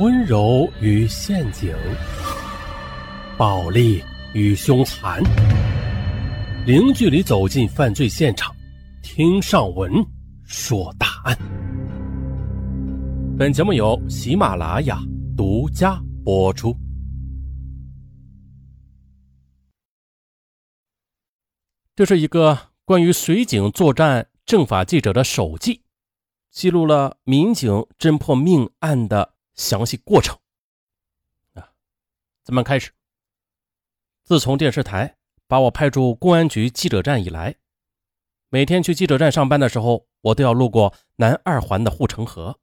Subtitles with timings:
[0.00, 1.72] 温柔与陷阱，
[3.38, 4.02] 暴力
[4.32, 5.22] 与凶残，
[6.66, 8.52] 零距离走进犯罪现场，
[9.04, 10.04] 听上文
[10.42, 11.38] 说大案。
[13.38, 14.98] 本节目由喜马拉雅
[15.36, 16.76] 独家播出。
[21.94, 25.82] 这是一个关于水警作战政法记者的手记，
[26.50, 29.33] 记录了民警侦破命案的。
[29.54, 30.36] 详细过程
[31.54, 31.72] 啊，
[32.42, 32.92] 咱们开始。
[34.22, 35.16] 自从电视台
[35.46, 37.56] 把我派驻公安局记者站以来，
[38.48, 42.58] 每天去记者站上班的时候，我都要路过南二环的护城河。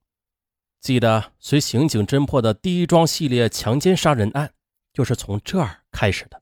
[0.79, 4.53] 记得随刑警侦破的第一桩系列强奸杀人案，
[4.91, 6.41] 就是从这儿开始的。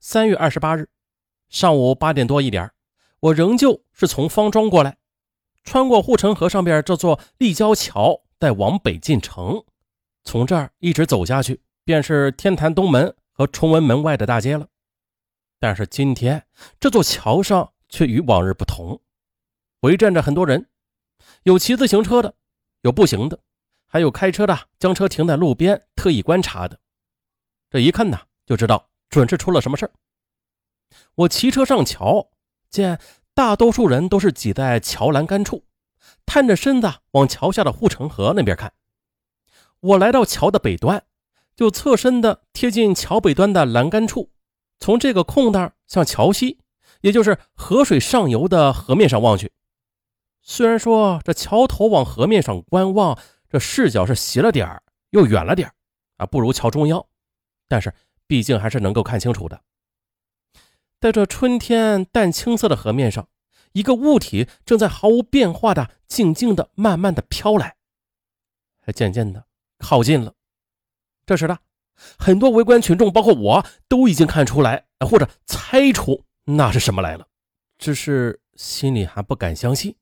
[0.00, 0.88] 三月二十八日
[1.50, 2.72] 上午八点多一点，
[3.20, 4.96] 我仍旧是从方庄过来，
[5.62, 8.22] 穿过护城河上边这座立交桥。
[8.38, 9.64] 再往北进城，
[10.24, 14.68] 从这儿一直走下去，便是天坛东门和崇文门外的大街了。
[15.58, 16.46] 但是今天
[16.78, 19.00] 这座桥上却与往日不同，
[19.80, 20.68] 围站着很多人，
[21.42, 22.34] 有骑自行车的，
[22.82, 23.40] 有步行的，
[23.86, 26.78] 还有开车的，将车停在路边特意观察的。
[27.70, 29.90] 这一看呢，就知道准是出了什么事
[31.16, 32.30] 我骑车上桥，
[32.70, 33.00] 见
[33.34, 35.64] 大多数人都是挤在桥栏杆处。
[36.28, 38.74] 探着身子往桥下的护城河那边看，
[39.80, 41.02] 我来到桥的北端，
[41.56, 44.30] 就侧身的贴近桥北端的栏杆处，
[44.78, 46.58] 从这个空档向桥西，
[47.00, 49.50] 也就是河水上游的河面上望去。
[50.42, 53.18] 虽然说这桥头往河面上观望，
[53.48, 55.72] 这视角是斜了点又远了点
[56.18, 57.02] 啊，不如桥中央，
[57.66, 57.94] 但是
[58.26, 59.62] 毕竟还是能够看清楚的。
[61.00, 63.26] 在这春天淡青色的河面上。
[63.72, 67.76] 一个物体正在毫无变化的、静静的、慢慢的飘来，
[68.80, 69.44] 还渐渐的
[69.78, 70.34] 靠近了。
[71.26, 71.58] 这时呢，
[72.18, 77.26] 很多围观群众，包括我都已经看出来，或者猜出那是什么来了，
[77.78, 79.96] 只是心里还不敢相信。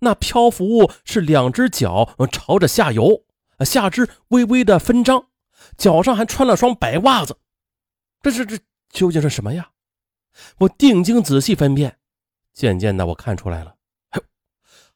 [0.00, 3.24] 那漂浮物是两只脚朝着下游，
[3.60, 5.28] 下肢微微的分张，
[5.76, 7.38] 脚上还穿了双白袜子。
[8.20, 8.58] 这是这
[8.90, 9.70] 究竟是什么呀？
[10.58, 11.98] 我定睛仔细分辨。
[12.54, 13.76] 渐渐的，我看出来了，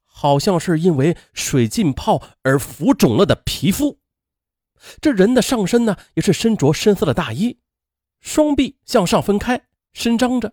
[0.04, 3.98] 好像是因为水浸泡而浮肿了的皮肤。
[5.00, 7.58] 这人的上身呢，也是身着深色的大衣，
[8.20, 10.52] 双臂向上分开，伸张着，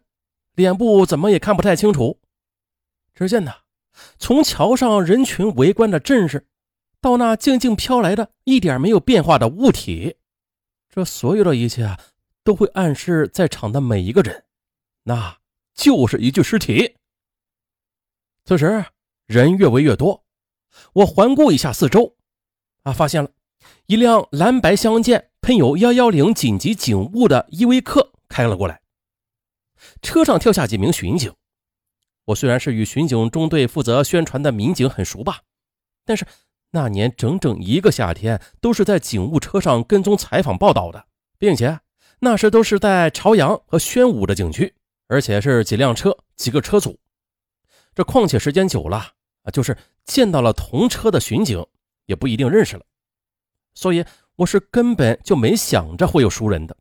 [0.55, 2.21] 脸部怎么也看不太清楚。
[3.13, 3.53] 只见呢，
[4.17, 6.47] 从桥上人群围观的阵势，
[6.99, 10.15] 到那静静飘来的一点没有变化的物体，
[10.89, 11.99] 这所有的一切啊，
[12.43, 14.45] 都会暗示在场的每一个人，
[15.03, 15.42] 那。
[15.73, 16.95] 就是一具尸体。
[18.45, 18.85] 此时
[19.25, 20.23] 人越围越多，
[20.93, 22.15] 我环顾一下四周，
[22.83, 23.29] 啊，发现了
[23.85, 28.81] 一辆蓝白相间、喷有幺幺零紧急警务的依维柯开了过来。
[30.01, 31.33] 车上跳下几名巡警。
[32.25, 35.41] 我虽然是与巡警中队负责宣传的民警很熟吧，
[36.05, 36.25] 但是
[36.71, 41.05] 那年整整一个夏天都是在警务车上跟踪采访报道的，
[41.37, 41.79] 并且
[42.19, 44.73] 那时都是在朝阳和宣武的警区。
[45.07, 46.99] 而且是几辆车，几个车组。
[47.93, 48.97] 这况且时间久了
[49.43, 51.65] 啊，就是见到了同车的巡警，
[52.05, 52.85] 也不一定认识了。
[53.73, 54.03] 所以
[54.35, 56.75] 我是根本就没想着会有熟人的。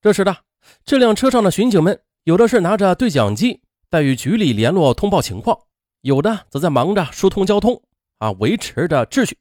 [0.00, 0.36] 这时的
[0.84, 5.58] 这辆车上的巡警们，有的是拿着对讲机在与局里联络通报情况，
[6.02, 7.82] 有的则在忙着疏通交通
[8.18, 9.38] 啊，维持着秩序。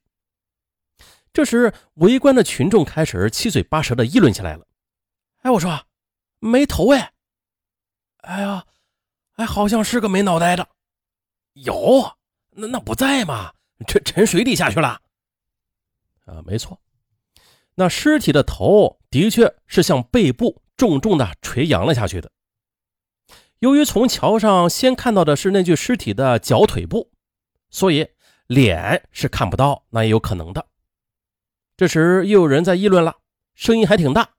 [1.32, 4.68] 这时围观的群众开始七嘴八舌的议论起来了。
[5.42, 5.86] 哎，我说
[6.40, 7.12] 没头哎。
[8.23, 8.66] 哎呀，
[9.34, 10.67] 哎，好像是个没脑袋的，
[11.53, 12.16] 有
[12.51, 13.53] 那那不在吗？
[13.85, 15.01] 沉沉水底下去了。
[16.25, 16.79] 啊，没错，
[17.75, 22.31] 那尸体的头的确是向背部重重的垂扬了下去的。
[23.59, 27.11] 由于从桥上先看到的是那具尸体的脚腿部，
[27.69, 28.07] 所以
[28.47, 30.66] 脸是看不到，那也有可能的。
[31.76, 33.17] 这时又有人在议论了，
[33.53, 34.29] 声音还挺大。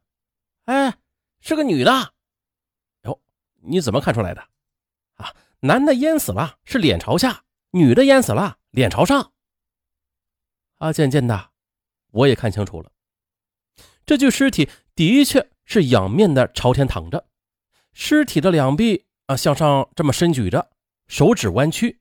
[0.65, 0.95] 哎，
[1.41, 2.14] 是个女的。
[3.67, 4.43] 你怎么看出来的？
[5.15, 9.33] 啊，男的淹死了是脸朝下，女的淹死了脸朝上。
[10.79, 11.51] 啊，渐渐的，
[12.11, 12.91] 我也看清楚了，
[14.05, 17.27] 这具尸体的确是仰面的朝天躺着，
[17.93, 20.71] 尸体的两臂啊向上这么伸举着，
[21.07, 22.01] 手指弯曲，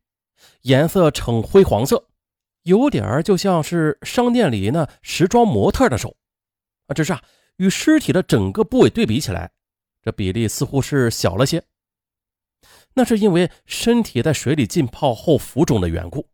[0.64, 2.10] 颜色呈灰黄色，
[2.64, 6.18] 有点儿就像是商店里那时装模特的手。
[6.88, 7.22] 啊，只是啊，
[7.58, 9.52] 与尸体的整个部位对比起来。
[10.04, 11.64] 这比例似乎是小了些，
[12.94, 16.30] 那是因为身体在水里浸泡后浮肿的缘故。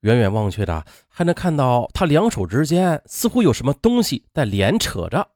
[0.00, 5.32] 远远望去的还能看到他两手之间似乎有什么东西在连扯着。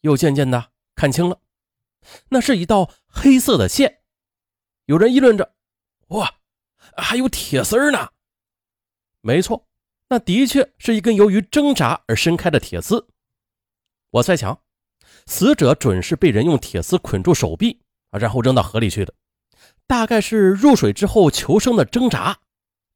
[0.00, 1.40] 又渐渐的看清了，
[2.30, 4.00] 那是一道黑色的线。
[4.86, 5.54] 有人议论着
[6.08, 6.36] ：“哇，
[6.96, 8.10] 还有铁丝呢！”
[9.20, 9.68] 没错，
[10.08, 13.08] 那的确是一根由于挣扎而伸开的铁丝。
[14.10, 14.62] 我猜想，
[15.26, 17.80] 死者准是被人用铁丝捆住手臂
[18.10, 19.14] 啊，然后扔到河里去的。
[19.86, 22.38] 大概是入水之后求生的挣扎，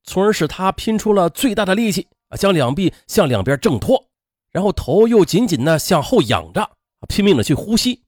[0.04, 4.08] 从而使他拼出了最大的力气啊，将两臂向两边挣脱，
[4.50, 6.70] 然后头又紧紧的向后仰着，
[7.08, 8.02] 拼命的去呼吸。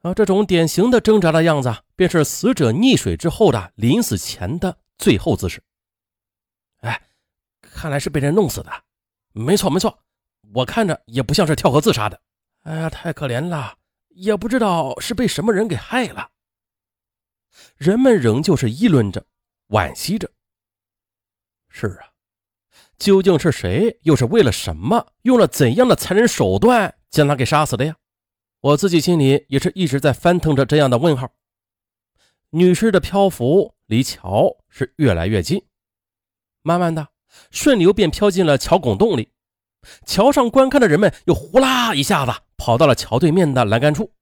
[0.00, 5.62] 啊，这种典型的挣扎的样子，便是死者溺水之后的临死前的最后姿势。
[6.78, 7.00] 哎，
[7.60, 8.72] 看来是被人弄死的。
[9.32, 9.96] 没错，没错，
[10.54, 12.20] 我看着也不像是跳河自杀的。
[12.62, 13.76] 哎呀，太可怜了，
[14.10, 16.30] 也不知道是被什么人给害了。
[17.76, 19.26] 人们仍旧是议论着，
[19.68, 20.30] 惋惜着。
[21.68, 22.12] 是啊，
[22.98, 27.96] 究竟是谁，又是为了什么，用了怎样的残忍手段将他给杀死的呀？
[28.60, 31.32] 我自己心里也是一直在翻腾着这样的问号。
[32.50, 35.66] 女尸的漂浮离桥是越来越近，
[36.62, 37.08] 慢慢的
[37.50, 39.32] 顺流便飘进了桥拱洞里。
[40.06, 42.32] 桥上观看的人们又呼啦一下子
[42.62, 44.12] 跑到了桥对面的栏杆处，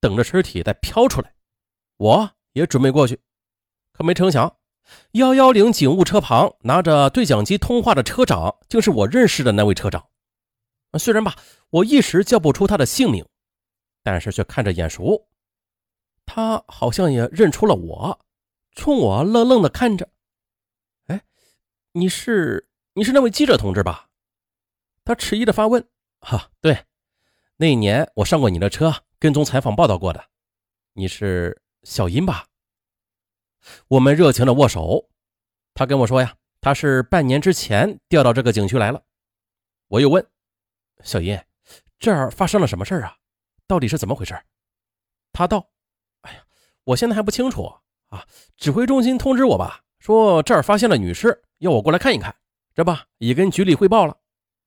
[0.00, 1.34] 等着尸体再飘出来。
[1.98, 3.20] 我也准备过去，
[3.92, 4.56] 可没成想，
[5.10, 10.08] 幺幺零警务车旁拿着对讲机通话的车长，竟是我认识的那位车长。
[10.98, 11.36] 虽然吧，
[11.68, 13.22] 我一时叫不出他的姓名。
[14.02, 15.28] 但是却看着眼熟，
[16.24, 18.18] 他好像也认出了我，
[18.74, 20.08] 冲我愣愣的看着。
[21.08, 21.20] 哎，
[21.92, 24.08] 你是你是那位记者同志吧？
[25.04, 25.86] 他迟疑的发问。
[26.20, 26.86] 哈，对，
[27.62, 30.24] 那年我上过你的车，跟踪采访报道过的。
[30.94, 32.46] 你是小英吧？
[33.86, 35.08] 我们热情的握手。
[35.72, 39.00] 他跟我说呀，他是半年之前调到这个景区来了。
[39.86, 40.26] 我又问
[41.04, 41.40] 小英，
[42.00, 43.16] 这儿发生了什么事儿啊？
[43.68, 44.36] 到底是怎么回事？
[45.32, 45.70] 他道
[46.22, 46.42] ：“哎呀，
[46.82, 47.72] 我现在还不清楚
[48.08, 48.26] 啊。
[48.56, 52.34] 指挥中心通知我吧，说这儿发现了女尸，要我过来看一看。
[52.74, 54.16] 这不已跟局里汇报了。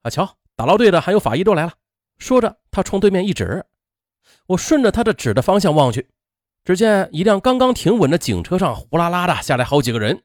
[0.04, 1.74] 啊，瞧，打捞队的还有法医都来了。”
[2.18, 3.66] 说着，他冲对面一指。
[4.48, 6.10] 我顺着他的指的方向望去，
[6.64, 10.24] 只见一辆刚刚停稳的警车上呼啦啦的下来好几个人，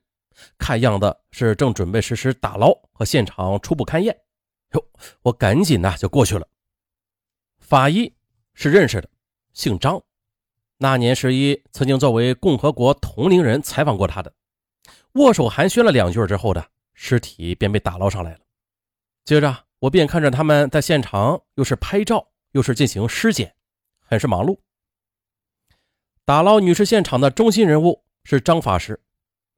[0.59, 4.17] 看样子是正准备实施打捞和现场初步勘验。
[4.73, 4.85] 哟，
[5.23, 6.47] 我赶紧呢就过去了。
[7.59, 8.13] 法医。
[8.53, 9.09] 是认识的，
[9.55, 10.03] 姓张。
[10.77, 14.35] 那年十一，曾经作为共和国同龄人采访过他的。
[15.13, 18.41] 握手寒暄了两句之后的尸体便被打捞上来了。
[19.25, 23.55] 接着，我便看着他们在现场，又是拍照，又是进行尸检，
[23.99, 24.59] 很是忙碌。
[26.25, 29.00] 打捞女尸现场的中心人物是张法师，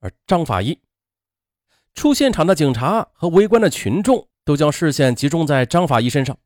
[0.01, 0.81] 而张法医。
[1.95, 6.39] 出现场的警察和围观的群众都将视线集中在张法医身上，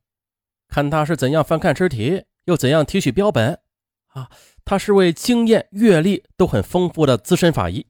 [0.67, 2.25] 看他是怎样翻看尸体。
[2.45, 3.59] 又怎样提取标本？
[4.07, 4.29] 啊，
[4.63, 7.85] 他是位经验、阅历都很丰富的资深法医。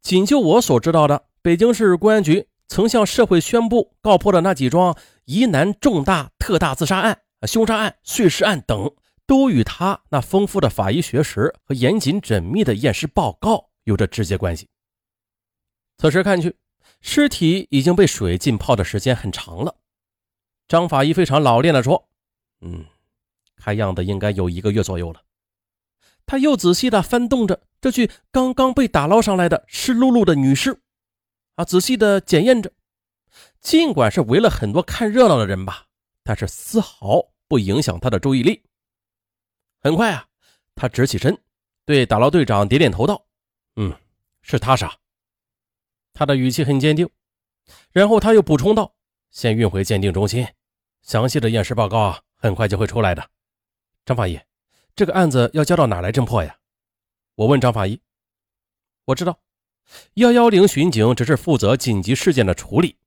[0.00, 8.94] 仅就我所知道的，北京市公安局曾向社会宣布告破的那几桩疑难重大特大自杀案、凶杀案、碎尸案等，
[9.26, 14.68] 都与他那丰富的法医学识和严谨缜密的验尸报告有着直接关系。
[15.98, 16.56] 此时看去，
[17.00, 19.76] 尸体已经被水浸泡的时间很长了。
[20.68, 22.08] 张法医非常老练地说
[22.62, 22.86] ：“嗯。”
[23.56, 25.22] 看样子应该有一个月左右了。
[26.26, 30.80] 他又仔细地翻动着这具刚刚被打捞上来的湿漉漉的女尸，
[31.56, 32.72] 啊，仔细地检验着。
[33.60, 35.86] 尽管是围了很多看热闹的人吧，
[36.22, 38.62] 但是丝毫不影响他的注意力。
[39.80, 40.26] 很快啊，
[40.74, 41.36] 他直起身，
[41.84, 43.26] 对打捞队长点点头道
[43.76, 43.92] ：“嗯，
[44.42, 44.96] 是他杀。”
[46.14, 47.08] 他的语气很坚定。
[47.90, 48.94] 然后他又补充道
[49.30, 50.46] ：“先运回鉴定中心，
[51.02, 53.30] 详细的验尸报告啊，很快就会出来的。”
[54.06, 54.40] 张法医，
[54.94, 56.56] 这个案子要交到哪来侦破呀？
[57.34, 58.00] 我问张法医。
[59.04, 59.38] 我知道，
[60.14, 62.98] 幺幺零巡警只是负责紧急事件的处理，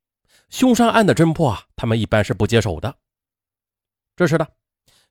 [0.49, 2.97] 凶杀案的侦破啊，他们一般是不接手的。
[4.15, 4.47] 这时的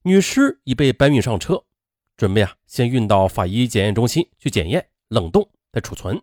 [0.02, 1.64] 女尸已被搬运上车，
[2.16, 6.20] 准备啊，先运到法医检验中心去检验、冷冻再储存。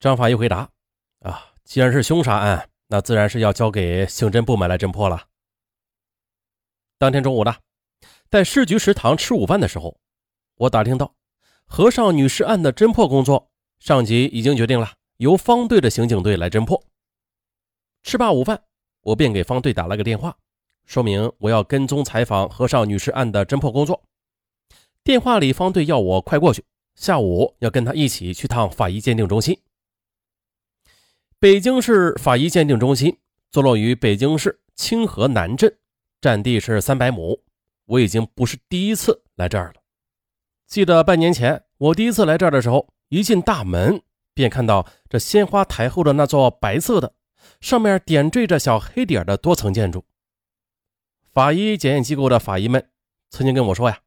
[0.00, 0.70] 张法医回答：
[1.20, 5.28] 啊，既然是凶杀案，那自然是要交给刑侦部门来侦破了。
[6.98, 7.54] 当天中午呢。
[8.28, 10.00] 在市局食堂吃午饭的时候，
[10.56, 11.14] 我打听到
[11.64, 16.82] 和尚女尸案的侦破工作，上级已经决定了由方队的刑警队来侦破。
[18.02, 18.62] 吃罢午饭，
[19.02, 20.36] 我便给方队打了个电话，
[20.84, 24.02] 说明我要跟踪采访和尚女尸案的侦破工作。
[25.02, 26.64] 电话里，方队要我快过去，
[26.94, 29.58] 下午要跟他一起去趟法医鉴定中心。
[31.38, 33.18] 北京市法医鉴定中心
[33.50, 35.76] 坐落于北京市清河南镇，
[36.20, 37.42] 占地是三百亩。
[37.84, 39.82] 我已经不是第一次来这儿了。
[40.66, 44.02] 记得半年前我第一次来这儿的时候，一进大门
[44.34, 47.14] 便看到这鲜花台后的那座白色的、
[47.60, 50.04] 上面点缀着小黑点的多层建筑。
[51.32, 52.88] 法医检验机构的法医们
[53.30, 54.00] 曾经跟我说呀：“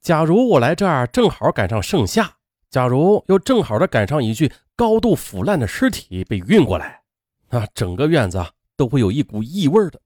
[0.00, 2.36] 假如我来这儿正好赶上盛夏，
[2.70, 7.02] 假如又正好的赶上一具高度腐烂的尸体被运过来，
[7.50, 8.44] 那整个院子
[8.76, 10.00] 都会有一股异味的。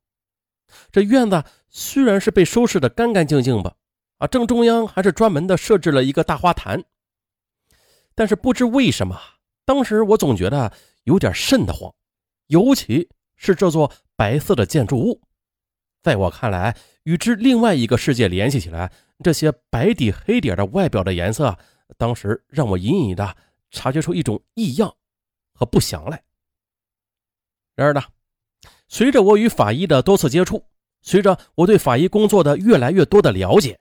[0.90, 3.75] 这院子虽然是被收拾的干干净净吧。”
[4.18, 6.83] 啊，正中央还是专门的设置了一个大花坛，
[8.17, 9.17] 但是不知为什么，
[9.65, 10.73] 当时我总觉得
[11.05, 11.95] 有点瘆得慌，
[12.49, 15.21] 尤其是这座白色的建筑物，
[16.03, 18.91] 在我看来，与之另外一个世界联系起来，
[19.23, 21.59] 这些白底黑点的外表的颜色，
[21.99, 23.37] 当时让我隐隐的
[23.71, 24.97] 察觉出一种异样
[25.53, 26.23] 和不祥来。
[27.75, 28.03] 然而呢，
[28.89, 30.65] 随着我与法医的多次接触，
[31.03, 33.79] 随着我对法医工作的越来越多的了解。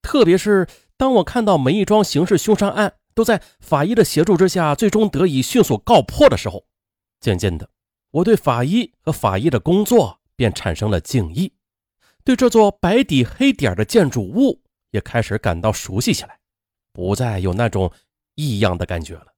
[0.00, 6.66] 特别是当我看到每一桩刑事凶杀案都在法医的协助之下，最终得以迅速告破的时候，
[7.20, 7.70] 渐渐的，
[8.10, 11.52] 我对法医和法医的工作便产生了敬意，
[12.24, 16.38] 对这座白底黑点的建筑物也开始感到熟悉起来，
[16.92, 17.92] 不再有那种
[18.34, 19.33] 异样的感觉了。